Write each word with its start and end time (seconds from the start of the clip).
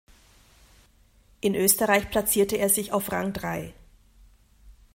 In 1.41 1.53
Österreich 1.53 2.09
platzierte 2.09 2.55
er 2.57 2.69
sich 2.69 2.91
auf 2.91 3.11
Rang 3.11 3.33
Drei. 3.33 3.71